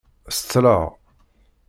[0.37, 0.83] Ṣeṭṭleɣ